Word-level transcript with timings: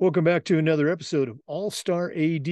Welcome 0.00 0.22
back 0.22 0.44
to 0.44 0.58
another 0.58 0.88
episode 0.88 1.28
of 1.28 1.40
All 1.48 1.72
Star 1.72 2.12
AD 2.12 2.48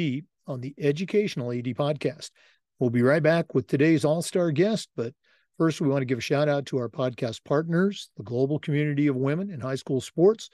on 0.48 0.60
the 0.60 0.74
Educational 0.80 1.52
AD 1.52 1.66
Podcast. 1.76 2.32
We'll 2.80 2.90
be 2.90 3.02
right 3.02 3.22
back 3.22 3.54
with 3.54 3.68
today's 3.68 4.04
All 4.04 4.20
Star 4.20 4.50
guest, 4.50 4.88
but 4.96 5.14
first, 5.56 5.80
we 5.80 5.86
want 5.86 6.00
to 6.00 6.06
give 6.06 6.18
a 6.18 6.20
shout 6.20 6.48
out 6.48 6.66
to 6.66 6.78
our 6.78 6.88
podcast 6.88 7.44
partners, 7.44 8.10
the 8.16 8.24
global 8.24 8.58
community 8.58 9.06
of 9.06 9.14
women 9.14 9.50
in 9.50 9.60
high 9.60 9.76
school 9.76 10.00
sports, 10.00 10.50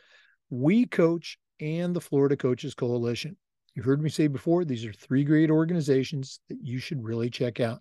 We 0.51 0.85
Coach, 0.85 1.39
and 1.61 1.97
the 1.97 2.01
Florida 2.03 2.37
Coaches 2.37 2.75
Coalition. 2.75 3.39
You've 3.75 3.87
heard 3.87 4.03
me 4.03 4.11
say 4.11 4.27
before, 4.27 4.67
these 4.67 4.85
are 4.85 4.93
three 4.93 5.25
great 5.25 5.51
organizations 5.51 6.41
that 6.51 6.59
you 6.63 6.79
should 6.79 7.03
really 7.03 7.31
check 7.31 7.59
out. 7.59 7.81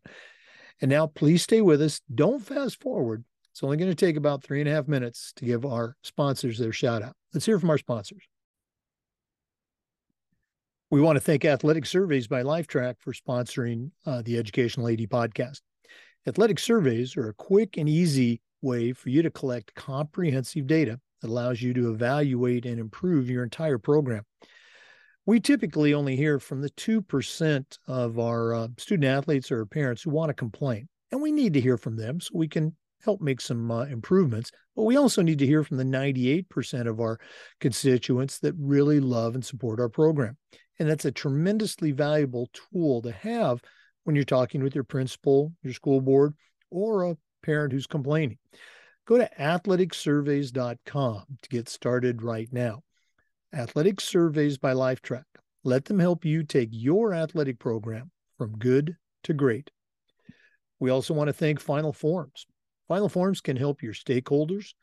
And 0.80 0.90
now, 0.90 1.08
please 1.08 1.44
stay 1.44 1.60
with 1.60 1.82
us. 1.82 2.00
Don't 2.16 2.42
fast 2.42 2.82
forward. 2.82 3.26
It's 3.52 3.62
only 3.62 3.76
going 3.76 3.92
to 3.92 4.06
take 4.06 4.16
about 4.16 4.42
three 4.42 4.62
and 4.62 4.70
a 4.70 4.74
half 4.74 4.88
minutes 4.88 5.34
to 5.36 5.44
give 5.44 5.66
our 5.66 5.98
sponsors 6.02 6.58
their 6.58 6.72
shout 6.72 7.04
out. 7.04 7.18
Let's 7.34 7.46
hear 7.46 7.60
from 7.60 7.72
our 7.72 7.78
sponsors. 7.78 8.24
We 10.92 11.00
want 11.00 11.16
to 11.16 11.22
thank 11.22 11.46
Athletic 11.46 11.86
Surveys 11.86 12.28
by 12.28 12.44
Lifetrack 12.44 12.96
for 13.00 13.14
sponsoring 13.14 13.92
uh, 14.06 14.24
the 14.24 14.38
Educational 14.38 14.90
AD 14.90 15.00
podcast. 15.10 15.62
Athletic 16.28 16.60
surveys 16.60 17.16
are 17.16 17.30
a 17.30 17.34
quick 17.34 17.78
and 17.78 17.88
easy 17.88 18.42
way 18.62 18.92
for 18.92 19.08
you 19.08 19.22
to 19.22 19.32
collect 19.32 19.74
comprehensive 19.74 20.68
data 20.68 21.00
that 21.22 21.30
allows 21.30 21.62
you 21.62 21.74
to 21.76 21.92
evaluate 21.92 22.66
and 22.66 22.78
improve 22.78 23.30
your 23.30 23.42
entire 23.42 23.78
program. 23.78 24.24
We 25.26 25.40
typically 25.40 25.94
only 25.94 26.18
hear 26.18 26.40
from 26.40 26.60
the 26.60 26.72
2% 26.72 27.78
of 27.88 28.20
our 28.20 28.54
uh, 28.54 28.68
student 28.78 29.06
athletes 29.06 29.50
or 29.50 29.66
parents 29.66 30.02
who 30.02 30.10
want 30.10 30.28
to 30.28 30.34
complain, 30.34 30.90
and 31.10 31.22
we 31.22 31.32
need 31.32 31.54
to 31.54 31.62
hear 31.62 31.78
from 31.78 31.96
them 31.96 32.20
so 32.20 32.32
we 32.34 32.50
can 32.50 32.76
help 33.02 33.22
make 33.22 33.40
some 33.40 33.72
uh, 33.72 33.86
improvements. 33.86 34.52
But 34.76 34.84
we 34.84 34.98
also 34.98 35.22
need 35.22 35.40
to 35.40 35.46
hear 35.46 35.64
from 35.64 35.78
the 35.78 35.86
98% 35.86 36.86
of 36.86 37.00
our 37.00 37.18
constituents 37.62 38.40
that 38.40 38.56
really 38.60 39.00
love 39.00 39.36
and 39.36 39.46
support 39.46 39.80
our 39.80 39.90
program. 39.90 40.36
And 40.82 40.90
that's 40.90 41.06
a 41.06 41.12
tremendously 41.12 41.92
valuable 41.92 42.50
tool 42.54 43.04
to 43.04 43.12
have 43.12 43.62
when 44.04 44.16
you're 44.16 44.26
talking 44.26 44.64
with 44.64 44.74
your 44.74 44.84
principal, 44.84 45.54
your 45.62 45.76
school 45.76 46.02
board, 46.02 46.34
or 46.72 47.04
a 47.04 47.18
parent 47.44 47.72
who's 47.72 47.86
complaining. 47.86 48.40
Go 49.06 49.20
to 49.20 49.30
athleticsurveys.com 49.40 51.26
to 51.40 51.50
get 51.50 51.70
started 51.70 52.24
right 52.24 52.52
now. 52.52 52.82
Athletic 53.54 54.02
Surveys 54.02 54.58
by 54.58 54.74
Lifetrack. 54.74 55.26
Let 55.64 55.86
them 55.86 56.00
help 56.00 56.26
you 56.26 56.42
take 56.42 56.70
your 56.72 57.14
athletic 57.14 57.60
program 57.60 58.10
from 58.40 58.58
good 58.58 58.98
to 59.26 59.36
great. 59.36 59.70
We 60.80 60.90
also 60.90 61.14
want 61.14 61.28
to 61.28 61.34
thank 61.34 61.60
Final 61.60 61.94
Forms. 61.94 62.48
Final 62.88 63.08
Forms 63.08 63.40
can 63.40 63.56
help 63.56 63.84
your 63.84 63.94
stakeholders, 63.94 64.74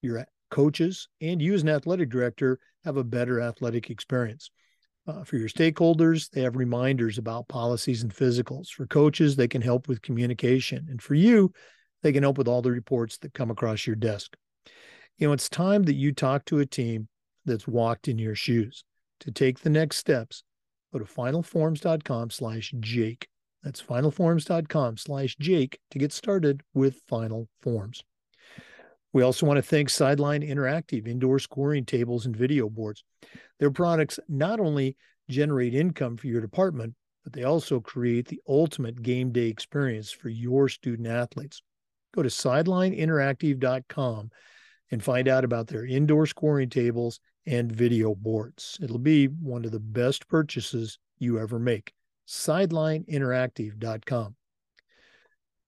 your 0.00 0.24
coaches, 0.50 1.08
and 1.20 1.42
you 1.42 1.52
as 1.52 1.60
an 1.60 1.68
athletic 1.68 2.08
director 2.08 2.58
have 2.86 2.96
a 2.96 3.04
better 3.04 3.38
athletic 3.38 3.90
experience. 3.90 4.50
Uh, 5.06 5.24
for 5.24 5.36
your 5.36 5.48
stakeholders, 5.48 6.30
they 6.30 6.42
have 6.42 6.56
reminders 6.56 7.18
about 7.18 7.48
policies 7.48 8.02
and 8.02 8.14
physicals. 8.14 8.68
For 8.68 8.86
coaches, 8.86 9.34
they 9.34 9.48
can 9.48 9.60
help 9.60 9.88
with 9.88 10.02
communication. 10.02 10.86
And 10.88 11.02
for 11.02 11.14
you, 11.14 11.52
they 12.02 12.12
can 12.12 12.22
help 12.22 12.38
with 12.38 12.48
all 12.48 12.62
the 12.62 12.70
reports 12.70 13.18
that 13.18 13.34
come 13.34 13.50
across 13.50 13.86
your 13.86 13.96
desk. 13.96 14.36
You 15.18 15.26
know, 15.26 15.32
it's 15.32 15.48
time 15.48 15.82
that 15.84 15.94
you 15.94 16.12
talk 16.12 16.44
to 16.46 16.60
a 16.60 16.66
team 16.66 17.08
that's 17.44 17.66
walked 17.66 18.08
in 18.08 18.18
your 18.18 18.36
shoes. 18.36 18.84
To 19.20 19.32
take 19.32 19.60
the 19.60 19.70
next 19.70 19.98
steps, 19.98 20.44
go 20.92 20.98
to 20.98 21.04
finalforms.com 21.04 22.30
slash 22.30 22.72
Jake. 22.80 23.28
That's 23.62 23.82
finalforms.com 23.82 24.96
slash 24.96 25.36
Jake 25.36 25.78
to 25.90 25.98
get 25.98 26.12
started 26.12 26.62
with 26.74 27.00
Final 27.08 27.48
Forms. 27.60 28.02
We 29.12 29.22
also 29.22 29.46
want 29.46 29.58
to 29.58 29.62
thank 29.62 29.90
Sideline 29.90 30.42
Interactive 30.42 31.06
indoor 31.06 31.38
scoring 31.38 31.84
tables 31.84 32.26
and 32.26 32.36
video 32.36 32.70
boards. 32.70 33.04
Their 33.58 33.70
products 33.70 34.18
not 34.28 34.58
only 34.58 34.96
generate 35.28 35.74
income 35.74 36.16
for 36.16 36.28
your 36.28 36.40
department, 36.40 36.94
but 37.24 37.32
they 37.32 37.44
also 37.44 37.80
create 37.80 38.28
the 38.28 38.40
ultimate 38.48 39.02
game 39.02 39.30
day 39.30 39.48
experience 39.48 40.10
for 40.10 40.28
your 40.28 40.68
student 40.68 41.08
athletes. 41.08 41.62
Go 42.14 42.22
to 42.22 42.28
sidelineinteractive.com 42.28 44.30
and 44.90 45.02
find 45.02 45.28
out 45.28 45.44
about 45.44 45.68
their 45.68 45.86
indoor 45.86 46.26
scoring 46.26 46.68
tables 46.68 47.20
and 47.46 47.72
video 47.72 48.14
boards. 48.14 48.78
It'll 48.82 48.98
be 48.98 49.26
one 49.26 49.64
of 49.64 49.72
the 49.72 49.80
best 49.80 50.28
purchases 50.28 50.98
you 51.18 51.38
ever 51.38 51.58
make. 51.58 51.94
Sidelineinteractive.com. 52.28 54.36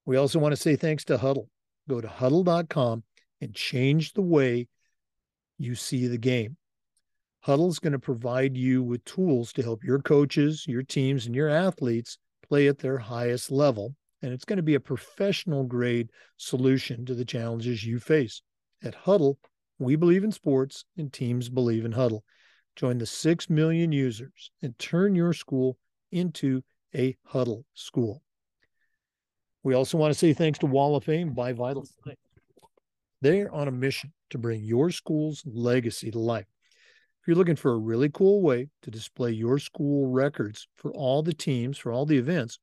We 0.06 0.16
also 0.16 0.38
want 0.38 0.53
to 0.53 0.61
say 0.61 0.76
thanks 0.76 1.05
to 1.05 1.16
Hudl. 1.19 1.49
Go 1.88 2.00
to 2.00 2.09
hudl.com 2.09 3.03
and 3.41 3.55
change 3.55 4.12
the 4.12 4.22
way 4.22 4.69
you 5.59 5.75
see 5.75 6.06
the 6.06 6.19
game. 6.19 6.56
Hudl 7.47 7.69
is 7.69 7.78
going 7.78 7.93
to 7.93 7.99
provide 7.99 8.56
you 8.56 8.83
with 8.83 9.05
tools 9.05 9.53
to 9.53 9.62
help 9.62 9.84
your 9.84 9.99
coaches, 9.99 10.65
your 10.67 10.83
teams, 10.83 11.27
and 11.27 11.34
your 11.34 11.49
athletes 11.49 12.19
play 12.49 12.69
at 12.69 12.78
their 12.78 12.99
highest 12.99 13.50
level. 13.50 13.94
And 14.23 14.33
it's 14.33 14.47
going 14.47 14.56
to 14.56 14.62
be 14.62 14.77
a 14.77 14.81
professional 14.81 15.65
grade 15.65 16.11
solution 16.39 17.05
to 17.05 17.15
the 17.15 17.25
challenges 17.25 17.84
you 17.84 17.99
face. 17.99 18.41
At 18.83 18.97
Hudl, 19.05 19.37
we 19.78 19.97
believe 19.97 20.25
in 20.25 20.33
sports 20.33 20.84
and 20.97 21.12
teams 21.12 21.50
believe 21.50 21.84
in 21.84 21.93
Hudl. 21.93 22.21
Join 22.77 22.99
the 22.99 23.06
6 23.06 23.50
million 23.50 23.93
users 23.93 24.50
and 24.62 24.78
turn 24.78 25.15
your 25.15 25.34
school 25.34 25.77
into 26.11 26.62
a 26.94 27.17
Hudl 27.31 27.65
school. 27.75 28.23
We 29.62 29.75
also 29.75 29.99
want 29.99 30.12
to 30.12 30.19
say 30.19 30.33
thanks 30.33 30.59
to 30.61 30.67
Wall 30.67 30.97
of 30.97 31.05
Fame 31.05 31.34
by 31.34 31.53
Vital 31.53 31.84
Signs. 31.84 32.17
They're 33.25 33.53
on 33.55 33.69
a 33.69 33.73
mission 33.73 34.12
to 34.29 34.37
bring 34.37 34.65
your 34.65 34.91
school's 34.91 35.43
legacy 35.47 36.11
to 36.11 36.19
life. 36.19 36.45
If 37.23 37.27
you're 37.27 37.39
looking 37.39 37.57
for 37.57 37.73
a 37.73 37.79
really 37.79 38.11
cool 38.11 38.43
way 38.43 38.69
to 38.83 38.91
display 38.91 39.31
your 39.31 39.59
school 39.59 40.09
records 40.09 40.69
for 40.77 40.93
all 40.93 41.23
the 41.23 41.33
teams, 41.33 41.79
for 41.79 41.91
all 41.91 42.05
the 42.05 42.19
events, 42.19 42.59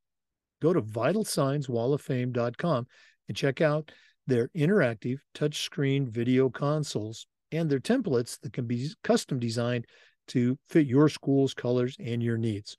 go 0.62 0.72
to 0.72 0.84
vitalsignswalloffame.com 0.84 2.88
and 3.28 3.36
check 3.36 3.60
out 3.60 3.92
their 4.28 4.50
interactive 4.50 5.18
touchscreen 5.34 6.08
video 6.08 6.48
consoles 6.48 7.26
and 7.52 7.68
their 7.68 7.80
templates 7.80 8.40
that 8.42 8.54
can 8.54 8.68
be 8.68 8.88
custom 9.04 9.40
designed 9.40 9.88
to 10.28 10.60
fit 10.70 10.86
your 10.86 11.10
school's 11.10 11.56
colors 11.56 11.98
and 12.00 12.22
your 12.22 12.38
needs. 12.38 12.78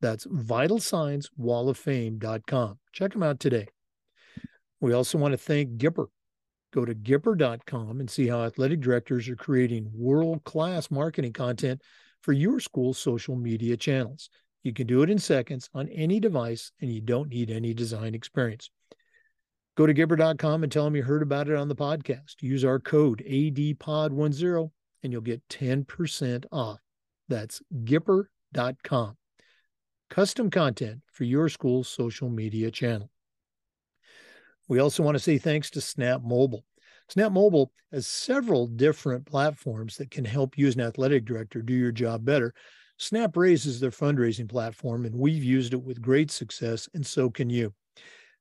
That's 0.00 0.26
vitalsignswalloffame.com. 0.26 2.78
Check 2.92 3.12
them 3.12 3.22
out 3.22 3.38
today. 3.38 3.68
We 4.80 4.94
also 4.94 5.16
want 5.16 5.30
to 5.30 5.38
thank 5.38 5.76
Gipper 5.76 6.08
Go 6.72 6.84
to 6.84 6.94
Gipper.com 6.94 8.00
and 8.00 8.08
see 8.08 8.28
how 8.28 8.42
athletic 8.44 8.80
directors 8.80 9.28
are 9.28 9.36
creating 9.36 9.90
world 9.92 10.44
class 10.44 10.90
marketing 10.90 11.32
content 11.32 11.82
for 12.22 12.32
your 12.32 12.60
school's 12.60 12.98
social 12.98 13.34
media 13.34 13.76
channels. 13.76 14.30
You 14.62 14.72
can 14.72 14.86
do 14.86 15.02
it 15.02 15.10
in 15.10 15.18
seconds 15.18 15.68
on 15.74 15.88
any 15.88 16.20
device 16.20 16.70
and 16.80 16.92
you 16.92 17.00
don't 17.00 17.30
need 17.30 17.50
any 17.50 17.74
design 17.74 18.14
experience. 18.14 18.70
Go 19.76 19.86
to 19.86 19.94
Gipper.com 19.94 20.62
and 20.62 20.70
tell 20.70 20.84
them 20.84 20.96
you 20.96 21.02
heard 21.02 21.22
about 21.22 21.48
it 21.48 21.56
on 21.56 21.68
the 21.68 21.74
podcast. 21.74 22.34
Use 22.40 22.64
our 22.64 22.78
code 22.78 23.24
ADPOD10 23.26 24.70
and 25.02 25.12
you'll 25.12 25.22
get 25.22 25.46
10% 25.48 26.44
off. 26.52 26.78
That's 27.28 27.62
Gipper.com. 27.84 29.16
Custom 30.10 30.50
content 30.50 31.00
for 31.12 31.24
your 31.24 31.48
school's 31.48 31.88
social 31.88 32.28
media 32.28 32.70
channel. 32.70 33.10
We 34.70 34.78
also 34.78 35.02
want 35.02 35.16
to 35.16 35.22
say 35.22 35.36
thanks 35.36 35.68
to 35.70 35.80
Snap 35.80 36.22
Mobile. 36.22 36.64
Snap 37.08 37.32
Mobile 37.32 37.72
has 37.90 38.06
several 38.06 38.68
different 38.68 39.26
platforms 39.26 39.96
that 39.96 40.12
can 40.12 40.24
help 40.24 40.56
you 40.56 40.68
as 40.68 40.76
an 40.76 40.82
athletic 40.82 41.24
director 41.24 41.60
do 41.60 41.74
your 41.74 41.90
job 41.90 42.24
better. 42.24 42.54
Snap 42.96 43.36
Raise 43.36 43.66
is 43.66 43.80
their 43.80 43.90
fundraising 43.90 44.48
platform, 44.48 45.06
and 45.06 45.16
we've 45.16 45.42
used 45.42 45.74
it 45.74 45.82
with 45.82 46.00
great 46.00 46.30
success, 46.30 46.88
and 46.94 47.04
so 47.04 47.28
can 47.28 47.50
you. 47.50 47.74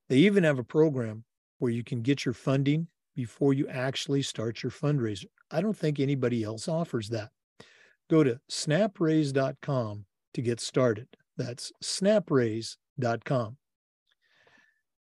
They 0.07 0.17
even 0.17 0.44
have 0.44 0.59
a 0.59 0.63
program 0.63 1.23
where 1.57 1.72
you 1.72 1.84
can 1.84 2.03
get 2.03 2.26
your 2.26 2.35
funding 2.35 2.85
before 3.16 3.55
you 3.55 3.67
actually 3.67 4.22
start 4.22 4.61
your 4.61 4.72
fundraiser. 4.72 5.25
I 5.49 5.61
don't 5.61 5.75
think 5.75 5.99
anybody 5.99 6.43
else 6.43 6.67
offers 6.67 7.09
that. 7.09 7.32
Go 8.08 8.23
to 8.23 8.40
snapraise.com 8.52 10.05
to 10.35 10.41
get 10.43 10.59
started. 10.59 11.08
That's 11.37 11.72
snapraise.com. 11.84 13.58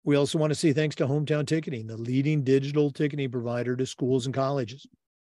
We 0.04 0.16
also 0.16 0.38
want 0.38 0.50
to 0.50 0.54
say 0.58 0.72
thanks 0.72 0.96
to 0.96 1.06
Hometown 1.06 1.46
Ticketing, 1.46 1.86
the 1.86 1.96
leading 1.96 2.42
digital 2.42 2.90
ticketing 2.90 3.30
provider 3.30 3.76
to 3.76 3.84
schools 3.84 4.24
and 4.24 4.34
colleges. 4.34 4.86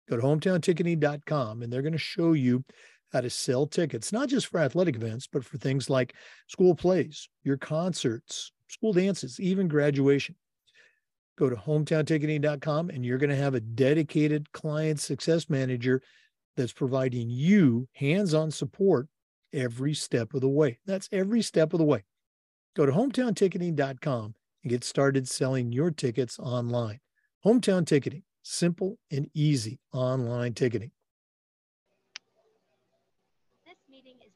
Go 0.09 0.17
to 0.17 0.23
hometownticketing.com 0.23 1.63
and 1.63 1.73
they're 1.73 1.83
going 1.83 1.93
to 1.93 1.99
show 1.99 2.33
you 2.33 2.65
how 3.13 3.21
to 3.21 3.31
sell 3.31 3.67
tickets, 3.67 4.13
not 4.13 4.29
just 4.29 4.47
for 4.47 4.61
athletic 4.61 4.95
events, 4.95 5.27
but 5.27 5.45
for 5.45 5.59
things 5.59 5.91
like 5.91 6.15
school 6.47 6.75
plays, 6.75 7.29
your 7.43 7.57
concerts, 7.57 8.53
school 8.69 8.93
dances, 8.93 9.41
even 9.41 9.67
graduation. 9.67 10.37
Go 11.37 11.51
to 11.51 11.57
hometownticketing.com 11.57 12.91
and 12.91 13.05
you're 13.05 13.19
going 13.19 13.31
to 13.31 13.37
have 13.37 13.55
a 13.55 13.61
dedicated 13.61 14.53
client 14.53 15.01
success 15.01 15.49
manager 15.49 16.03
that's 16.57 16.73
providing 16.73 17.29
you 17.29 17.89
hands 17.95 18.35
on 18.35 18.51
support 18.53 19.09
every 19.53 19.95
step 19.95 20.35
of 20.35 20.43
the 20.43 20.49
way. 20.49 20.79
That's 20.87 21.09
every 21.11 21.43
step 21.43 21.73
of 21.73 21.79
the 21.79 21.85
way. 21.85 22.05
Go 22.77 22.87
to 22.87 22.93
hometownticketing.com 22.93 24.35
and 24.62 24.71
get 24.71 24.85
started 24.85 25.29
selling 25.29 25.73
your 25.73 25.91
tickets 25.91 26.39
online. 26.39 27.01
Hometown 27.45 27.87
ticketing, 27.87 28.23
simple 28.43 28.99
and 29.11 29.29
easy 29.35 29.79
online 29.93 30.55
ticketing. 30.55 30.91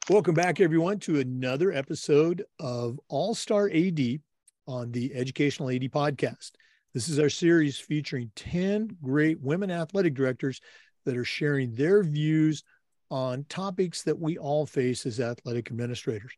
Welcome 0.09 0.35
back, 0.35 0.59
everyone, 0.59 0.99
to 0.99 1.19
another 1.19 1.71
episode 1.71 2.43
of 2.59 2.99
All 3.07 3.33
Star 3.33 3.69
AD 3.73 4.19
on 4.67 4.91
the 4.91 5.13
Educational 5.15 5.69
AD 5.69 5.81
podcast. 5.91 6.51
This 6.93 7.09
is 7.09 7.19
our 7.19 7.29
series 7.29 7.79
featuring 7.79 8.31
10 8.35 8.97
great 9.01 9.41
women 9.41 9.71
athletic 9.71 10.13
directors 10.13 10.61
that 11.05 11.17
are 11.17 11.25
sharing 11.25 11.73
their 11.73 12.03
views 12.03 12.63
on 13.11 13.45
topics 13.49 14.03
that 14.03 14.19
we 14.19 14.37
all 14.37 14.65
face 14.65 15.05
as 15.05 15.19
athletic 15.19 15.69
administrators. 15.69 16.31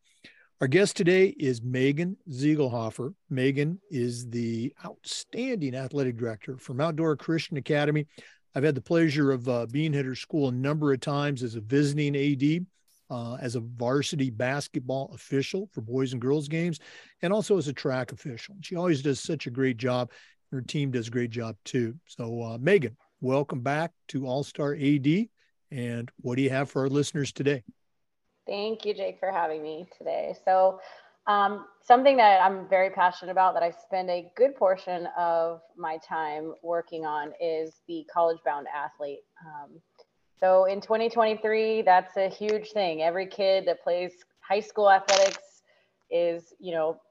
Our 0.60 0.68
guest 0.68 0.98
today 0.98 1.36
is 1.38 1.62
Megan 1.62 2.18
Ziegelhofer. 2.32 3.14
Megan 3.30 3.80
is 3.92 4.28
the 4.28 4.74
outstanding 4.84 5.76
athletic 5.76 6.18
director 6.18 6.58
from 6.58 6.78
Mount 6.78 6.96
Dora 6.96 7.16
Christian 7.16 7.58
Academy. 7.58 8.08
I've 8.56 8.64
had 8.64 8.74
the 8.74 8.82
pleasure 8.82 9.32
of 9.32 9.48
uh, 9.48 9.68
being 9.68 9.94
at 9.94 10.06
her 10.06 10.16
school 10.16 10.48
a 10.48 10.52
number 10.52 10.92
of 10.92 11.00
times 11.00 11.44
as 11.44 11.54
a 11.54 11.62
visiting 11.62 12.16
AD 12.16 12.66
uh, 13.12 13.36
as 13.36 13.56
a 13.56 13.60
varsity 13.60 14.32
basketball 14.32 15.12
official 15.14 15.70
for 15.74 15.82
boys 15.82 16.14
and 16.14 16.20
girls 16.20 16.48
games, 16.48 16.80
and 17.22 17.32
also 17.32 17.60
as 17.60 17.68
a 17.68 17.74
track 17.74 18.12
official. 18.12 18.56
She 18.62 18.76
always 18.76 19.04
does 19.04 19.20
such 19.20 19.46
a 19.46 19.52
great 19.52 19.78
job. 19.78 20.10
Her 20.52 20.62
team 20.62 20.90
does 20.90 21.08
a 21.08 21.12
great 21.12 21.30
job 21.30 21.56
too. 21.66 21.94
So, 22.08 22.42
uh, 22.42 22.58
Megan, 22.58 22.98
welcome 23.22 23.62
back 23.62 23.92
to 24.08 24.26
All 24.26 24.44
Star 24.44 24.74
AD. 24.74 25.30
And 25.70 26.10
what 26.22 26.36
do 26.36 26.42
you 26.42 26.50
have 26.50 26.72
for 26.72 26.82
our 26.82 26.90
listeners 26.90 27.32
today? 27.32 27.62
Thank 28.48 28.86
you, 28.86 28.94
Jake, 28.94 29.20
for 29.20 29.32
having 29.32 29.62
me 29.62 29.88
today. 29.98 30.36
So, 30.46 30.80
um, 31.28 31.66
something 31.84 32.16
that 32.18 32.42
I'm 32.42 32.70
very 32.70 32.90
passionate 32.90 33.32
about 33.32 33.54
that 33.54 33.62
I 33.62 33.72
spend 33.72 34.10
a 34.10 34.32
good 34.38 34.56
portion 34.56 35.10
of 35.18 35.60
my 35.76 35.98
time 35.98 36.54
working 36.64 37.06
on 37.06 37.34
is 37.42 37.82
the 37.90 38.06
college 38.12 38.38
bound 38.46 38.68
athlete. 38.74 39.24
Um, 39.46 39.82
so 40.40 40.66
in 40.66 40.80
2023, 40.80 41.82
that's 41.82 42.16
a 42.16 42.30
huge 42.30 42.72
thing. 42.72 43.02
Every 43.02 43.28
kid 43.28 43.66
that 43.68 43.84
plays 43.84 44.14
high 44.40 44.62
school 44.62 44.90
athletics 44.90 45.64
is, 46.10 46.54
you 46.60 46.74
know, 46.74 47.02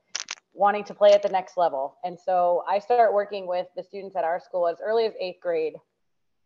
wanting 0.54 0.84
to 0.84 0.94
play 0.94 1.12
at 1.12 1.22
the 1.22 1.28
next 1.28 1.58
level. 1.58 1.98
And 2.02 2.18
so 2.18 2.64
I 2.66 2.78
start 2.78 3.12
working 3.12 3.46
with 3.46 3.66
the 3.76 3.82
students 3.82 4.16
at 4.16 4.24
our 4.24 4.40
school 4.40 4.66
as 4.66 4.78
early 4.82 5.04
as 5.04 5.12
eighth 5.20 5.40
grade, 5.42 5.74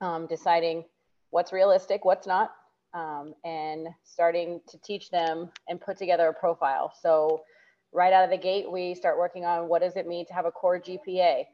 um, 0.00 0.26
deciding 0.26 0.84
what's 1.30 1.52
realistic, 1.52 2.04
what's 2.04 2.26
not, 2.26 2.50
um, 2.94 3.34
and 3.44 3.88
starting 4.04 4.60
to 4.68 4.78
teach 4.78 5.10
them 5.10 5.50
and 5.68 5.80
put 5.80 5.96
together 5.96 6.28
a 6.28 6.34
profile. 6.34 6.92
So 7.00 7.42
right 7.92 8.12
out 8.12 8.24
of 8.24 8.30
the 8.30 8.38
gate, 8.38 8.70
we 8.70 8.94
start 8.94 9.18
working 9.18 9.44
on 9.44 9.68
what 9.68 9.82
does 9.82 9.96
it 9.96 10.06
mean 10.06 10.26
to 10.26 10.32
have 10.32 10.46
a 10.46 10.50
core 10.50 10.80
GPA. 10.80 11.44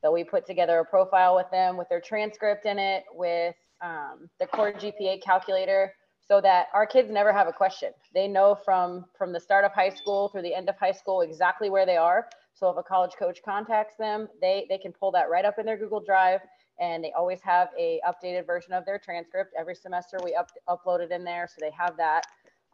So 0.00 0.12
we 0.12 0.24
put 0.24 0.46
together 0.46 0.78
a 0.80 0.84
profile 0.84 1.36
with 1.36 1.50
them 1.50 1.76
with 1.76 1.88
their 1.88 2.00
transcript 2.00 2.66
in 2.66 2.78
it, 2.78 3.04
with 3.14 3.54
um, 3.80 4.28
the 4.40 4.46
core 4.46 4.72
GPA 4.72 5.22
calculator 5.22 5.92
so 6.26 6.40
that 6.40 6.68
our 6.72 6.86
kids 6.86 7.10
never 7.10 7.32
have 7.32 7.48
a 7.48 7.52
question. 7.52 7.92
They 8.14 8.28
know 8.28 8.56
from 8.64 9.04
from 9.16 9.32
the 9.32 9.40
start 9.40 9.64
of 9.64 9.72
high 9.72 9.90
school 9.90 10.28
through 10.28 10.42
the 10.42 10.54
end 10.54 10.68
of 10.68 10.76
high 10.76 10.92
school 10.92 11.20
exactly 11.20 11.68
where 11.68 11.84
they 11.84 11.96
are. 11.96 12.28
So 12.54 12.70
if 12.70 12.76
a 12.76 12.82
college 12.82 13.12
coach 13.18 13.40
contacts 13.44 13.96
them, 13.98 14.28
they 14.40 14.66
they 14.68 14.78
can 14.78 14.92
pull 14.92 15.10
that 15.12 15.30
right 15.30 15.44
up 15.44 15.58
in 15.58 15.66
their 15.66 15.76
Google 15.76 16.00
Drive 16.00 16.40
and 16.80 17.02
they 17.02 17.12
always 17.12 17.40
have 17.40 17.68
a 17.78 18.00
updated 18.06 18.46
version 18.46 18.72
of 18.72 18.84
their 18.84 18.98
transcript 18.98 19.52
every 19.58 19.74
semester 19.74 20.18
we 20.24 20.34
up, 20.34 20.50
upload 20.68 21.00
it 21.00 21.10
in 21.10 21.24
there 21.24 21.48
so 21.48 21.56
they 21.60 21.70
have 21.70 21.96
that 21.96 22.24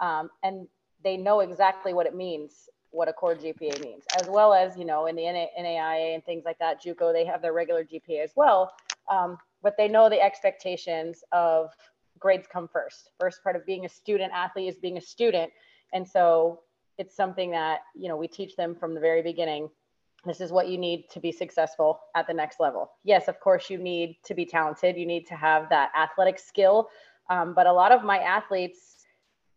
um, 0.01 0.31
and 0.43 0.67
they 1.03 1.17
know 1.17 1.41
exactly 1.41 1.93
what 1.93 2.07
it 2.07 2.15
means 2.15 2.69
what 2.91 3.09
a 3.09 3.13
core 3.13 3.35
gpa 3.35 3.81
means 3.83 4.05
as 4.21 4.29
well 4.29 4.55
as 4.55 4.77
you 4.77 4.85
know 4.85 5.07
in 5.07 5.17
the 5.17 5.23
naia 5.23 6.15
and 6.15 6.25
things 6.25 6.45
like 6.45 6.59
that 6.59 6.83
juco 6.83 7.13
they 7.13 7.25
have 7.25 7.43
their 7.43 7.53
regular 7.53 7.85
gpa 7.85 8.23
as 8.23 8.33
well 8.35 8.73
um, 9.11 9.37
but 9.63 9.75
they 9.77 9.89
know 9.89 10.09
the 10.09 10.21
expectations 10.21 11.23
of 11.33 11.71
grades 12.19 12.47
come 12.51 12.69
first. 12.69 13.11
First 13.19 13.43
part 13.43 13.57
of 13.57 13.65
being 13.67 13.85
a 13.85 13.89
student 13.89 14.33
athlete 14.33 14.69
is 14.69 14.77
being 14.77 14.99
a 14.99 15.01
student. 15.01 15.51
And 15.93 16.07
so 16.07 16.61
it's 16.99 17.15
something 17.15 17.51
that, 17.53 17.81
you 17.95 18.09
know, 18.09 18.17
we 18.17 18.29
teach 18.29 18.57
them 18.57 18.75
from 18.75 18.95
the 18.95 19.01
very 19.01 19.23
beginning. 19.23 19.71
This 20.25 20.41
is 20.41 20.51
what 20.51 20.69
you 20.69 20.79
need 20.79 21.09
to 21.11 21.21
be 21.21 21.31
successful 21.31 22.01
at 22.17 22.27
the 22.27 22.35
next 22.35 22.61
level. 22.61 22.91
Yes, 23.05 23.29
of 23.29 23.39
course, 23.41 23.71
you 23.71 23.79
need 23.79 24.17
to 24.25 24.35
be 24.35 24.45
talented. 24.45 24.97
You 24.97 25.07
need 25.07 25.27
to 25.29 25.35
have 25.35 25.69
that 25.71 25.91
athletic 25.97 26.39
skill. 26.39 26.89
Um, 27.31 27.55
but 27.55 27.67
a 27.67 27.73
lot 27.73 27.93
of 27.93 28.03
my 28.03 28.19
athletes 28.19 29.07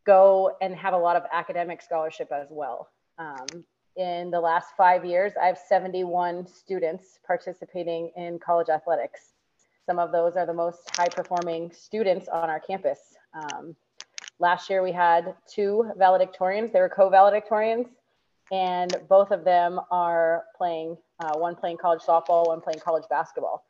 go 0.05 0.55
and 0.61 0.75
have 0.75 0.93
a 0.93 0.97
lot 0.97 1.15
of 1.15 1.23
academic 1.31 1.81
scholarship 1.81 2.31
as 2.31 2.47
well. 2.49 2.89
Um, 3.17 3.65
in 3.95 4.31
the 4.31 4.39
last 4.39 4.69
five 4.77 5.03
years, 5.03 5.33
I 5.41 5.47
have 5.47 5.57
71 5.57 6.47
students 6.47 7.19
participating 7.25 8.11
in 8.15 8.39
college 8.39 8.69
athletics. 8.69 9.33
Some 9.85 9.99
of 9.99 10.11
those 10.11 10.35
are 10.35 10.45
the 10.45 10.53
most 10.53 10.95
high 10.95 11.09
performing 11.09 11.71
students 11.71 12.27
on 12.29 12.49
our 12.49 12.59
campus. 12.59 12.99
Um, 13.33 13.75
last 14.39 14.69
year 14.69 14.81
we 14.83 14.91
had 14.91 15.35
two 15.51 15.91
valedictorians. 15.99 16.71
They 16.71 16.79
were 16.79 16.89
co-valedictorians 16.89 17.87
and 18.51 18.95
both 19.07 19.31
of 19.31 19.43
them 19.43 19.79
are 19.89 20.43
playing, 20.55 20.97
uh, 21.19 21.37
one 21.37 21.55
playing 21.55 21.77
college 21.77 22.01
softball, 22.01 22.47
one 22.47 22.61
playing 22.61 22.79
college 22.79 23.05
basketball. 23.09 23.65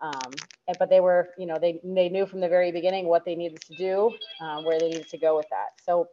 Um, 0.00 0.32
and, 0.66 0.76
but 0.78 0.90
they 0.90 1.00
were, 1.00 1.28
you 1.38 1.46
know, 1.46 1.58
they, 1.60 1.80
they 1.84 2.08
knew 2.08 2.26
from 2.26 2.40
the 2.40 2.48
very 2.48 2.72
beginning 2.72 3.06
what 3.06 3.24
they 3.24 3.36
needed 3.36 3.60
to 3.60 3.74
do, 3.76 4.10
uh, 4.40 4.62
where 4.62 4.78
they 4.78 4.88
needed 4.88 5.08
to 5.08 5.18
go 5.18 5.36
with 5.36 5.48
that. 5.50 5.80
So 5.84 6.08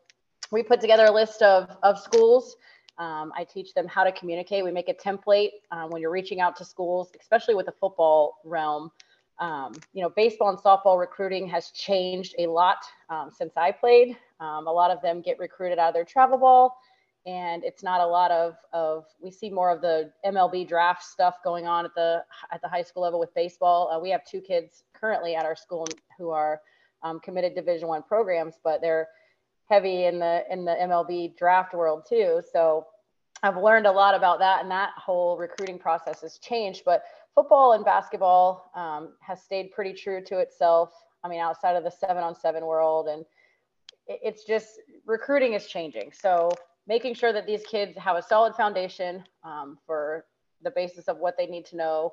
we 0.52 0.62
put 0.64 0.82
together 0.82 1.06
a 1.06 1.12
list 1.12 1.42
of, 1.42 1.76
of 1.82 1.98
schools. 1.98 2.56
Um, 2.98 3.32
I 3.36 3.46
teach 3.46 3.74
them 3.74 3.88
how 3.88 4.04
to 4.04 4.12
communicate. 4.12 4.64
We 4.64 4.72
make 4.72 4.90
a 4.90 4.94
template 4.94 5.52
uh, 5.72 5.88
when 5.88 6.02
you're 6.02 6.12
reaching 6.12 6.42
out 6.42 6.56
to 6.58 6.66
schools, 6.66 7.12
especially 7.20 7.56
with 7.56 7.66
the 7.66 7.72
football 7.80 8.40
realm. 8.44 8.92
Um, 9.40 9.74
you 9.94 10.02
know, 10.04 10.10
baseball 10.10 10.50
and 10.50 10.58
softball 10.58 11.00
recruiting 11.00 11.48
has 11.48 11.72
changed 11.72 12.36
a 12.38 12.48
lot 12.48 12.80
um, 13.10 13.32
since 13.36 13.54
I 13.56 13.72
played. 13.72 14.18
Um, 14.42 14.68
a 14.68 14.72
lot 14.72 14.92
of 14.92 15.02
them 15.02 15.22
get 15.22 15.40
recruited 15.40 15.80
out 15.80 15.90
of 15.90 15.94
their 15.94 16.04
travel 16.04 16.38
ball, 16.38 16.78
and 17.26 17.64
it's 17.64 17.84
not 17.84 18.02
a 18.02 18.06
lot 18.06 18.32
of 18.32 18.56
of. 18.74 19.06
We 19.22 19.32
see 19.32 19.50
more 19.50 19.72
of 19.72 19.82
the 19.82 20.12
MLB 20.26 20.68
draft 20.68 21.04
stuff 21.04 21.38
going 21.44 21.68
on 21.68 21.86
at 21.86 21.94
the 21.96 22.24
at 22.52 22.62
the 22.62 22.68
high 22.68 22.82
school 22.82 23.04
level 23.04 23.20
with 23.20 23.34
baseball. 23.34 23.92
Uh, 23.92 24.00
we 24.00 24.10
have 24.10 24.24
two 24.26 24.42
kids 24.42 24.84
currently 24.94 25.36
at 25.36 25.46
our 25.46 25.56
school 25.56 25.88
who 26.18 26.30
are 26.30 26.62
um, 27.04 27.20
committed 27.20 27.56
Division 27.56 27.88
One 27.88 28.04
programs, 28.04 28.56
but 28.64 28.82
they're 28.82 29.08
heavy 29.70 30.06
in 30.06 30.20
the 30.20 30.44
in 30.50 30.66
the 30.66 30.76
MLB 30.82 31.38
draft 31.38 31.74
world 31.74 32.06
too. 32.08 32.42
So 32.52 32.88
I've 33.44 33.58
learned 33.58 33.88
a 33.88 33.92
lot 33.92 34.16
about 34.16 34.40
that, 34.40 34.62
and 34.62 34.72
that 34.72 34.92
whole 34.98 35.38
recruiting 35.38 35.80
process 35.80 36.22
has 36.22 36.40
changed, 36.40 36.84
but 36.86 37.04
football 37.36 37.74
and 37.74 37.86
basketball 37.86 38.72
um, 38.76 39.14
has 39.22 39.42
stayed 39.42 39.72
pretty 39.72 39.94
true 39.94 40.22
to 40.26 40.40
itself. 40.40 40.92
I 41.24 41.30
mean, 41.30 41.40
outside 41.40 41.76
of 41.76 41.84
the 41.84 41.92
seven 41.92 42.24
on 42.24 42.36
seven 42.36 42.66
world, 42.66 43.08
and 43.08 43.26
it's 44.08 44.44
just 44.44 44.80
recruiting 45.06 45.54
is 45.54 45.68
changing. 45.68 46.12
So 46.12 46.50
making 46.90 47.14
sure 47.14 47.32
that 47.32 47.46
these 47.46 47.62
kids 47.68 47.96
have 47.98 48.18
a 48.18 48.22
solid 48.22 48.56
foundation 48.56 49.24
um, 49.44 49.78
for 49.86 50.26
the 50.64 50.72
basis 50.72 51.08
of 51.08 51.20
what 51.20 51.38
they 51.38 51.46
need 51.46 51.64
to 51.64 51.78
know 51.78 52.12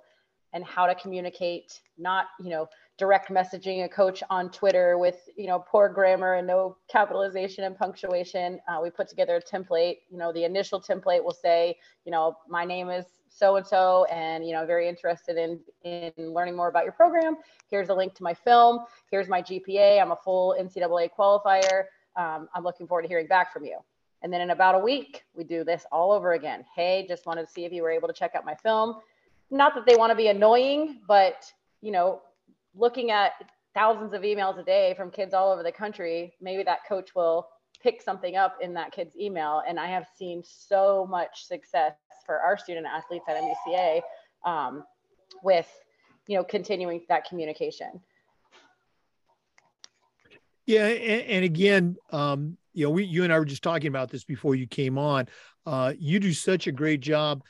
and 0.53 0.63
how 0.65 0.87
to 0.87 0.95
communicate, 0.95 1.81
not, 1.99 2.27
you 2.39 2.51
know, 2.51 2.69
direct 2.99 3.31
messaging 3.31 3.85
a 3.85 3.89
coach 3.89 4.23
on 4.31 4.51
Twitter 4.51 4.99
with, 4.99 5.29
you 5.35 5.47
know, 5.47 5.65
poor 5.67 5.89
grammar 5.89 6.35
and 6.35 6.47
no 6.47 6.77
capitalization 6.89 7.65
and 7.65 7.77
punctuation. 7.77 8.61
Uh, 8.69 8.79
we 8.83 8.91
put 8.91 9.09
together 9.09 9.37
a 9.37 9.43
template, 9.43 9.97
you 10.11 10.19
know, 10.19 10.31
the 10.33 10.45
initial 10.45 10.81
template 10.81 11.25
will 11.25 11.35
say, 11.43 11.75
you 12.05 12.13
know, 12.13 12.37
my 12.47 12.65
name 12.65 12.91
is 12.91 13.07
so 13.29 13.57
and 13.57 13.67
so 13.67 14.05
and 14.05 14.47
you 14.47 14.53
know 14.53 14.65
very 14.65 14.89
interested 14.89 15.37
in 15.37 15.61
in 15.85 16.33
learning 16.33 16.57
more 16.57 16.69
about 16.69 16.85
your 16.85 16.93
program. 16.93 17.37
Here's 17.69 17.91
a 17.91 17.95
link 17.95 18.15
to 18.15 18.23
my 18.23 18.33
film. 18.33 18.81
Here's 19.11 19.29
my 19.29 19.43
gpa 19.43 20.01
i'm 20.01 20.13
a 20.13 20.17
full 20.17 20.57
ncaa 20.59 21.09
qualifier. 21.19 21.85
Um, 22.15 22.49
i'm 22.55 22.65
looking 22.65 22.87
forward 22.87 23.03
to 23.03 23.09
hearing 23.09 23.27
back 23.27 23.53
from 23.53 23.67
you 23.67 23.79
and 24.23 24.33
then 24.33 24.41
in 24.41 24.51
about 24.51 24.75
a 24.75 24.79
week 24.79 25.25
we 25.35 25.45
do 25.45 25.65
this 25.65 25.85
all 25.93 26.13
over 26.13 26.33
again. 26.33 26.65
Hey 26.75 27.07
just 27.09 27.27
wanted 27.27 27.47
to 27.47 27.53
see 27.53 27.65
if 27.65 27.73
you 27.73 27.83
were 27.83 27.91
able 27.91 28.09
to 28.09 28.15
check 28.15 28.35
out 28.35 28.45
my 28.45 28.55
film. 28.55 28.97
Not 29.51 29.75
that 29.75 29.87
they 29.87 29.97
want 29.97 30.11
to 30.11 30.17
be 30.17 30.29
annoying 30.29 31.01
but 31.07 31.51
you 31.81 31.93
know 31.93 32.23
looking 32.75 33.11
at 33.11 33.33
thousands 33.75 34.13
of 34.15 34.23
emails 34.23 34.59
a 34.59 34.63
day 34.63 34.95
from 34.97 35.11
kids 35.11 35.35
all 35.35 35.53
over 35.53 35.63
the 35.63 35.73
country 35.73 36.35
maybe 36.41 36.63
that 36.63 36.81
coach 36.89 37.15
will 37.15 37.49
pick 37.83 38.03
something 38.03 38.37
up 38.37 38.57
in 38.61 38.75
that 38.75 38.93
kid's 38.93 39.17
email. 39.17 39.63
And 39.67 39.79
i 39.79 39.87
have 39.87 40.07
seen 40.17 40.43
so 40.45 41.07
much 41.09 41.47
success 41.47 41.95
for 42.25 42.41
our 42.41 42.59
student 42.59 42.87
athletes 42.87 43.25
at 43.29 43.37
MDCA 43.37 44.01
um, 44.45 44.85
with, 45.43 45.69
you 46.27 46.37
know, 46.37 46.45
continuing 46.45 47.03
that 47.09 47.29
communication. 47.29 48.01
Yeah, 50.67 50.87
and, 50.87 51.23
and 51.23 51.45
again, 51.45 51.97
um, 52.11 52.57
you 52.77 52.85
know, 52.85 52.91
we 52.91 53.05
you 53.05 53.25
and 53.25 53.33
I 53.33 53.39
were 53.39 53.45
just 53.45 53.63
talking 53.63 53.89
about 53.89 54.11
this 54.11 54.25
before 54.25 54.55
you 54.55 54.67
came 54.67 54.99
on. 54.99 55.27
Uh, 55.65 55.93
you 55.99 56.21
do 56.21 56.33
such 56.33 56.67
a 56.67 56.73
great 56.73 57.01
job 57.01 57.43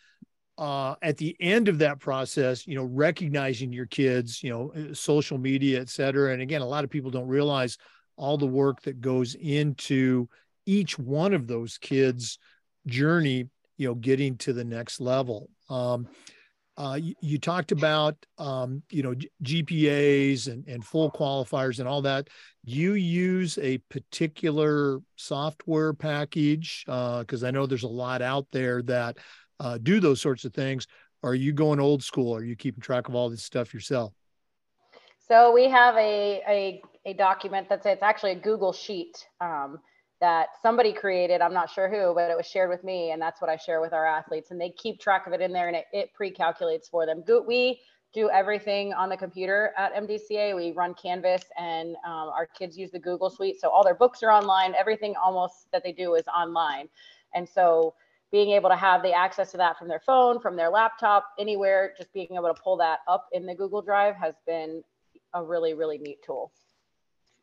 uh, 0.56 0.94
at 1.02 1.16
the 1.16 1.36
end 1.40 1.68
of 1.68 1.78
that 1.78 1.98
process, 2.00 2.66
you 2.66 2.74
know, 2.76 2.84
recognizing 2.84 3.72
your 3.72 3.86
kids, 3.86 4.42
you 4.42 4.50
know, 4.50 4.72
uh, 4.72 4.94
social 4.94 5.36
media, 5.36 5.80
et 5.80 5.88
cetera. 5.90 6.32
And 6.32 6.40
again, 6.40 6.62
a 6.62 6.66
lot 6.66 6.84
of 6.84 6.90
people 6.90 7.10
don't 7.10 7.28
realize 7.28 7.76
all 8.16 8.38
the 8.38 8.46
work 8.46 8.80
that 8.82 9.00
goes 9.00 9.34
into 9.34 10.28
each 10.64 10.98
one 10.98 11.34
of 11.34 11.46
those 11.46 11.76
kids' 11.76 12.38
journey 12.86 13.48
you 13.76 13.88
know 13.88 13.94
getting 13.94 14.36
to 14.38 14.52
the 14.52 14.64
next 14.64 15.00
level 15.00 15.50
um, 15.68 16.08
uh, 16.78 16.98
you, 17.00 17.14
you, 17.20 17.38
talked 17.38 17.72
about 17.72 18.16
um, 18.38 18.82
you 18.90 19.02
know 19.02 19.14
GPAs 19.42 20.48
and, 20.48 20.66
and 20.68 20.84
full 20.84 21.10
qualifiers 21.10 21.78
and 21.78 21.88
all 21.88 22.02
that. 22.02 22.28
You 22.64 22.94
use 22.94 23.58
a 23.58 23.78
particular 23.90 25.00
software 25.16 25.94
package? 25.94 26.82
Because 26.84 27.44
uh, 27.44 27.46
I 27.46 27.50
know 27.50 27.66
there's 27.66 27.84
a 27.84 27.88
lot 27.88 28.20
out 28.20 28.46
there 28.52 28.82
that 28.82 29.16
uh, 29.58 29.78
do 29.78 30.00
those 30.00 30.20
sorts 30.20 30.44
of 30.44 30.52
things. 30.52 30.86
Are 31.22 31.34
you 31.34 31.52
going 31.52 31.80
old 31.80 32.02
school? 32.02 32.34
Are 32.34 32.44
you 32.44 32.56
keeping 32.56 32.82
track 32.82 33.08
of 33.08 33.14
all 33.14 33.30
this 33.30 33.42
stuff 33.42 33.72
yourself? 33.72 34.12
So 35.28 35.52
we 35.52 35.68
have 35.68 35.96
a 35.96 36.42
a, 36.46 36.82
a 37.06 37.14
document 37.14 37.68
that's 37.70 37.86
it's 37.86 38.02
actually 38.02 38.32
a 38.32 38.40
Google 38.40 38.72
sheet. 38.72 39.26
Um, 39.40 39.78
that 40.20 40.48
somebody 40.62 40.92
created. 40.92 41.40
I'm 41.40 41.52
not 41.52 41.70
sure 41.70 41.88
who, 41.88 42.14
but 42.14 42.30
it 42.30 42.36
was 42.36 42.46
shared 42.46 42.70
with 42.70 42.84
me, 42.84 43.10
and 43.10 43.20
that's 43.20 43.40
what 43.40 43.50
I 43.50 43.56
share 43.56 43.80
with 43.80 43.92
our 43.92 44.06
athletes. 44.06 44.50
And 44.50 44.60
they 44.60 44.70
keep 44.70 44.98
track 45.00 45.26
of 45.26 45.32
it 45.32 45.40
in 45.40 45.52
there, 45.52 45.68
and 45.68 45.76
it, 45.76 45.84
it 45.92 46.14
pre-calculates 46.14 46.88
for 46.88 47.04
them. 47.06 47.22
We 47.46 47.80
do 48.14 48.30
everything 48.30 48.94
on 48.94 49.10
the 49.10 49.16
computer 49.16 49.72
at 49.76 49.94
MDCA. 49.94 50.56
We 50.56 50.72
run 50.72 50.94
Canvas, 50.94 51.42
and 51.58 51.96
um, 52.06 52.30
our 52.30 52.46
kids 52.58 52.78
use 52.78 52.90
the 52.90 52.98
Google 52.98 53.28
Suite, 53.28 53.60
so 53.60 53.68
all 53.68 53.84
their 53.84 53.94
books 53.94 54.22
are 54.22 54.30
online. 54.30 54.74
Everything 54.74 55.14
almost 55.22 55.70
that 55.72 55.82
they 55.84 55.92
do 55.92 56.14
is 56.14 56.24
online, 56.28 56.88
and 57.34 57.46
so 57.46 57.94
being 58.32 58.50
able 58.50 58.68
to 58.70 58.76
have 58.76 59.02
the 59.02 59.12
access 59.12 59.50
to 59.52 59.56
that 59.56 59.78
from 59.78 59.88
their 59.88 60.00
phone, 60.00 60.40
from 60.40 60.56
their 60.56 60.70
laptop, 60.70 61.26
anywhere, 61.38 61.94
just 61.96 62.12
being 62.12 62.28
able 62.32 62.52
to 62.52 62.60
pull 62.62 62.76
that 62.76 63.00
up 63.06 63.28
in 63.32 63.46
the 63.46 63.54
Google 63.54 63.82
Drive 63.82 64.16
has 64.16 64.34
been 64.46 64.82
a 65.34 65.42
really, 65.42 65.74
really 65.74 65.98
neat 65.98 66.18
tool. 66.24 66.50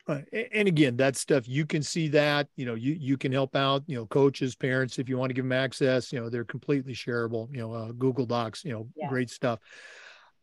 Right. 0.05 0.25
And 0.51 0.67
again, 0.67 0.98
that 0.98 1.15
stuff 1.15 1.48
you 1.48 1.65
can 1.65 1.81
see 1.81 2.10
that 2.10 2.50
you 2.57 2.65
know 2.65 2.75
you 2.75 2.93
you 2.93 3.17
can 3.17 3.31
help 3.31 3.55
out 3.55 3.83
you 3.88 3.95
know 3.95 4.05
coaches, 4.05 4.53
parents 4.53 5.00
if 5.00 5.07
you 5.07 5.17
want 5.17 5.29
to 5.29 5.33
give 5.33 5.45
them 5.45 5.53
access. 5.53 6.12
You 6.12 6.19
know 6.19 6.29
they're 6.29 6.43
completely 6.43 6.93
shareable. 6.93 7.50
You 7.53 7.62
know 7.62 7.74
uh, 7.74 7.91
Google 7.93 8.25
Docs. 8.25 8.65
You 8.65 8.74
know 8.74 8.88
yeah. 8.95 9.07
great 9.07 9.29
stuff. 9.29 9.60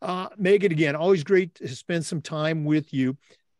Uh, 0.01 0.29
Megan, 0.35 0.71
again, 0.71 0.95
always 0.95 1.23
great 1.23 1.53
to 1.55 1.67
spend 1.67 2.03
some 2.03 2.21
time 2.21 2.65
with 2.65 2.91
you. 2.91 3.15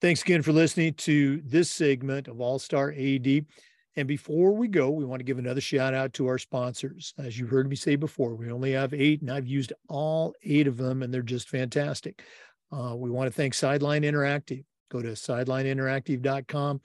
Thanks 0.00 0.22
again 0.22 0.42
for 0.42 0.52
listening 0.52 0.94
to 0.94 1.42
this 1.44 1.68
segment 1.68 2.28
of 2.28 2.40
All 2.40 2.60
Star 2.60 2.94
AD. 2.96 3.46
And 3.96 4.06
before 4.06 4.52
we 4.52 4.68
go, 4.68 4.90
we 4.90 5.04
want 5.04 5.18
to 5.18 5.24
give 5.24 5.40
another 5.40 5.60
shout 5.60 5.92
out 5.92 6.12
to 6.14 6.28
our 6.28 6.38
sponsors. 6.38 7.14
As 7.18 7.36
you 7.36 7.48
heard 7.48 7.68
me 7.68 7.74
say 7.74 7.96
before, 7.96 8.36
we 8.36 8.52
only 8.52 8.70
have 8.72 8.94
eight, 8.94 9.22
and 9.22 9.30
I've 9.30 9.48
used 9.48 9.72
all 9.88 10.34
eight 10.44 10.68
of 10.68 10.76
them, 10.76 11.02
and 11.02 11.12
they're 11.12 11.20
just 11.22 11.48
fantastic. 11.48 12.22
Uh, 12.70 12.94
we 12.94 13.10
want 13.10 13.26
to 13.26 13.34
thank 13.34 13.54
Sideline 13.54 14.02
Interactive. 14.02 14.64
Go 14.88 15.02
to 15.02 15.08
sidelineinteractive.com 15.08 16.80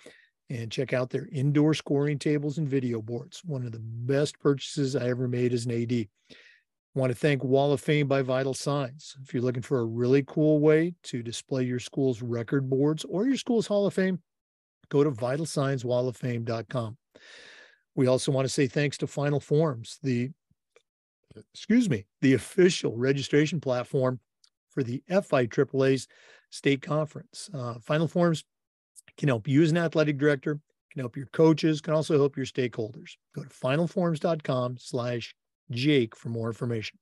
and 0.50 0.72
check 0.72 0.92
out 0.94 1.12
their 1.12 1.28
indoor 1.32 1.76
scoring 1.76 2.18
tables 2.18 2.58
and 2.58 2.68
video 2.68 3.00
boards. 3.00 3.44
One 3.46 3.64
of 3.64 3.74
the 3.74 3.80
best 3.80 4.40
purchases 4.40 4.96
I 4.96 5.10
ever 5.10 5.28
made 5.28 5.54
as 5.54 5.68
an 5.68 5.84
AD. 5.84 6.08
Want 6.96 7.12
to 7.12 7.18
thank 7.18 7.44
Wall 7.44 7.74
of 7.74 7.82
Fame 7.82 8.08
by 8.08 8.22
Vital 8.22 8.54
Signs. 8.54 9.16
If 9.24 9.34
you're 9.34 9.42
looking 9.42 9.64
for 9.64 9.80
a 9.80 9.86
really 9.86 10.24
cool 10.28 10.60
way 10.60 10.94
to 11.04 11.24
display 11.24 11.64
your 11.64 11.80
school's 11.80 12.22
record 12.22 12.70
boards 12.70 13.04
or 13.06 13.26
your 13.26 13.38
school's 13.38 13.66
Hall 13.66 13.88
of 13.88 13.96
Fame, 13.96 14.22
go 14.90 15.04
to 15.04 15.10
vitalsignswalloffame.com. 15.10 16.98
We 17.96 18.08
also 18.08 18.32
want 18.32 18.46
to 18.46 18.54
say 18.54 18.68
thanks 18.68 18.98
to 19.00 19.08
Final 19.08 19.40
Forms, 19.40 19.98
the 20.04 20.30
excuse 21.54 21.90
me, 21.90 22.06
the 22.22 22.34
official 22.34 22.96
registration 22.96 23.60
platform 23.60 24.20
for 24.70 24.84
the 24.84 25.02
FIAAA's 25.10 26.08
state 26.52 26.84
conference. 26.84 27.50
Uh, 27.54 27.76
Final 27.82 28.08
Forms 28.08 28.44
can 29.18 29.30
help 29.30 29.48
you 29.48 29.64
as 29.64 29.72
an 29.72 29.78
athletic 29.78 30.20
director, 30.20 30.60
can 30.92 31.00
help 31.00 31.18
your 31.18 31.26
coaches, 31.28 31.82
can 31.82 31.94
also 31.94 32.18
help 32.18 32.38
your 32.38 32.46
stakeholders. 32.46 33.14
Go 33.36 33.44
to 33.44 33.50
finalforms.com 33.50 34.78
slash 34.80 35.36
Jake 35.72 36.16
for 36.16 36.30
more 36.30 36.48
information. 36.48 37.00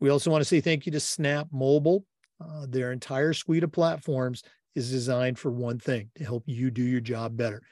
We 0.00 0.10
also 0.10 0.30
want 0.30 0.42
to 0.42 0.48
say 0.48 0.60
thank 0.60 0.86
you 0.86 0.92
to 0.92 1.00
Snap 1.00 1.48
Mobile. 1.52 2.04
Uh, 2.40 2.66
their 2.68 2.92
entire 2.92 3.32
suite 3.32 3.64
of 3.64 3.72
platforms 3.72 4.44
is 4.74 4.90
designed 4.90 5.38
for 5.38 5.50
one 5.50 5.78
thing 5.78 6.10
to 6.14 6.24
help 6.24 6.44
you 6.46 6.70
do 6.70 6.82
your 6.82 7.00
job 7.00 7.34
better. 7.36 7.62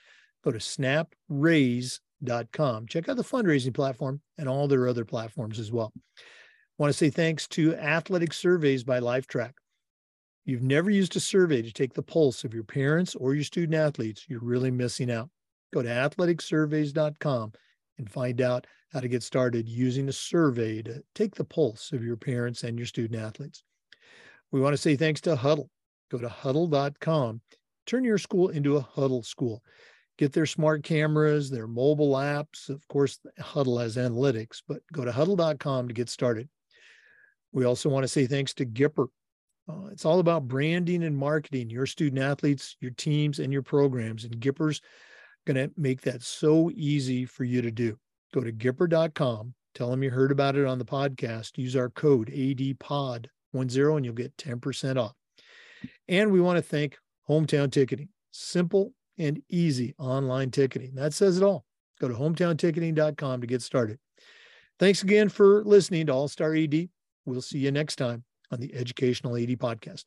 Go 0.42 0.50
to 0.50 0.58
snapraise.com. 0.58 2.86
Check 2.88 3.08
out 3.08 3.16
the 3.16 3.22
fundraising 3.22 3.72
platform 3.74 4.20
and 4.38 4.48
all 4.48 4.66
their 4.66 4.88
other 4.88 5.04
platforms 5.04 5.60
as 5.60 5.70
well. 5.70 5.92
Want 6.78 6.90
to 6.90 6.96
say 6.96 7.10
thanks 7.10 7.46
to 7.48 7.74
Athletic 7.76 8.32
Surveys 8.32 8.84
by 8.84 9.00
Lifetrack. 9.00 9.52
You've 10.44 10.62
never 10.62 10.90
used 10.90 11.16
a 11.16 11.20
survey 11.20 11.62
to 11.62 11.72
take 11.72 11.94
the 11.94 12.02
pulse 12.02 12.44
of 12.44 12.54
your 12.54 12.64
parents 12.64 13.14
or 13.14 13.34
your 13.34 13.44
student 13.44 13.74
athletes, 13.74 14.26
you're 14.28 14.40
really 14.40 14.70
missing 14.70 15.10
out. 15.10 15.28
Go 15.72 15.82
to 15.82 15.88
athleticsurveys.com 15.88 17.52
and 17.98 18.10
find 18.10 18.40
out 18.40 18.66
how 18.92 19.00
to 19.00 19.08
get 19.08 19.22
started 19.22 19.68
using 19.68 20.08
a 20.08 20.12
survey 20.12 20.82
to 20.82 21.02
take 21.14 21.34
the 21.34 21.44
pulse 21.44 21.92
of 21.92 22.04
your 22.04 22.16
parents 22.16 22.62
and 22.62 22.78
your 22.78 22.86
student 22.86 23.20
athletes. 23.20 23.62
We 24.52 24.60
want 24.60 24.74
to 24.74 24.80
say 24.80 24.96
thanks 24.96 25.20
to 25.22 25.36
Hudl. 25.36 25.68
Go 26.10 26.18
to 26.18 26.28
hudl.com. 26.28 27.40
Turn 27.86 28.04
your 28.04 28.18
school 28.18 28.48
into 28.48 28.76
a 28.76 28.82
Hudl 28.82 29.24
school. 29.24 29.62
Get 30.18 30.32
their 30.32 30.46
smart 30.46 30.82
cameras, 30.82 31.50
their 31.50 31.66
mobile 31.66 32.12
apps. 32.12 32.68
Of 32.68 32.86
course, 32.88 33.18
Hudl 33.38 33.80
has 33.82 33.96
analytics, 33.96 34.62
but 34.66 34.80
go 34.92 35.04
to 35.04 35.10
hudl.com 35.10 35.88
to 35.88 35.94
get 35.94 36.08
started. 36.08 36.48
We 37.52 37.64
also 37.64 37.88
want 37.88 38.04
to 38.04 38.08
say 38.08 38.26
thanks 38.26 38.54
to 38.54 38.66
Gipper. 38.66 39.08
Uh, 39.68 39.86
it's 39.90 40.04
all 40.04 40.20
about 40.20 40.48
branding 40.48 41.02
and 41.02 41.16
marketing 41.16 41.70
your 41.70 41.86
student 41.86 42.22
athletes, 42.22 42.76
your 42.80 42.92
teams, 42.92 43.40
and 43.40 43.52
your 43.52 43.62
programs. 43.62 44.24
And 44.24 44.36
Gipper's 44.40 44.80
going 45.46 45.56
to 45.56 45.70
make 45.76 46.02
that 46.02 46.22
so 46.22 46.70
easy 46.74 47.24
for 47.24 47.44
you 47.44 47.62
to 47.62 47.70
do. 47.70 47.98
Go 48.34 48.40
to 48.40 48.52
Gipper.com, 48.52 49.54
tell 49.74 49.90
them 49.90 50.02
you 50.02 50.10
heard 50.10 50.32
about 50.32 50.56
it 50.56 50.66
on 50.66 50.78
the 50.78 50.84
podcast, 50.84 51.56
use 51.56 51.76
our 51.76 51.88
code 51.90 52.28
ADPOD10 52.28 53.26
and 53.52 54.04
you'll 54.04 54.14
get 54.14 54.36
10% 54.36 54.96
off. 55.00 55.14
And 56.08 56.30
we 56.30 56.40
want 56.40 56.56
to 56.56 56.62
thank 56.62 56.96
Hometown 57.28 57.70
Ticketing, 57.70 58.08
simple 58.32 58.92
and 59.18 59.40
easy 59.48 59.94
online 59.98 60.50
ticketing. 60.50 60.94
That 60.94 61.14
says 61.14 61.36
it 61.36 61.42
all. 61.42 61.64
Go 62.00 62.08
to 62.08 62.14
hometownticketing.com 62.14 63.40
to 63.40 63.46
get 63.46 63.62
started. 63.62 63.98
Thanks 64.78 65.02
again 65.02 65.28
for 65.28 65.64
listening 65.64 66.06
to 66.06 66.12
All 66.12 66.28
Star 66.28 66.54
AD. 66.54 66.88
We'll 67.24 67.40
see 67.40 67.58
you 67.58 67.72
next 67.72 67.96
time 67.96 68.24
on 68.52 68.60
the 68.60 68.74
Educational 68.74 69.36
AD 69.36 69.48
podcast. 69.58 70.04